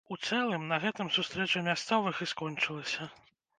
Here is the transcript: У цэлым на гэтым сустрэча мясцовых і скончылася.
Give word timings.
У 0.13 0.15
цэлым 0.27 0.63
на 0.71 0.79
гэтым 0.85 1.11
сустрэча 1.17 1.63
мясцовых 1.69 2.25
і 2.25 2.31
скончылася. 2.35 3.11